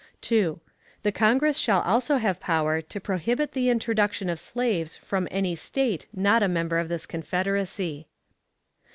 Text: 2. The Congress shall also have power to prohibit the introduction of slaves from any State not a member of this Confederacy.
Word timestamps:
2. 0.21 0.59
The 1.03 1.11
Congress 1.11 1.59
shall 1.59 1.81
also 1.83 2.17
have 2.17 2.39
power 2.39 2.81
to 2.81 2.99
prohibit 2.99 3.51
the 3.51 3.69
introduction 3.69 4.31
of 4.31 4.39
slaves 4.39 4.95
from 4.95 5.27
any 5.29 5.55
State 5.55 6.07
not 6.11 6.41
a 6.41 6.47
member 6.47 6.79
of 6.79 6.89
this 6.89 7.05
Confederacy. 7.05 8.07